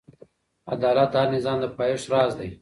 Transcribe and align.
عدالت 0.73 1.09
د 1.13 1.15
هر 1.21 1.27
نظام 1.35 1.57
د 1.61 1.65
پایښت 1.77 2.05
راز 2.13 2.31
دی. 2.39 2.49